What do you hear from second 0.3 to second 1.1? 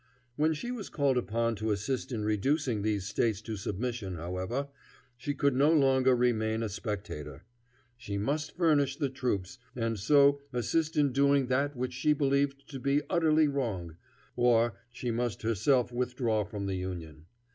When she was